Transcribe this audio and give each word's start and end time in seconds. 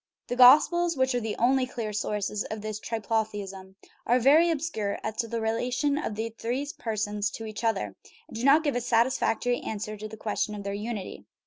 The 0.29 0.35
Gospels, 0.35 0.97
which 0.97 1.13
are 1.13 1.19
the 1.19 1.35
only 1.37 1.67
clear 1.67 1.93
sources 1.93 2.43
of 2.45 2.61
this 2.61 2.79
triplotheism, 2.79 3.75
are 4.07 4.17
very 4.17 4.49
obscure 4.49 4.97
as 5.03 5.15
to 5.17 5.27
the 5.27 5.39
relation 5.41 5.99
of 5.99 6.15
these 6.15 6.33
three 6.39 6.67
persons 6.79 7.29
to 7.29 7.45
each 7.45 7.63
other, 7.63 7.95
and 8.27 8.35
do 8.35 8.43
not 8.43 8.63
give 8.63 8.75
a 8.75 8.81
satisfactory 8.81 9.59
answer 9.59 9.95
to 9.97 10.07
the 10.07 10.17
question 10.17 10.55
of 10.55 10.63
their 10.63 10.73
unity. 10.73 11.25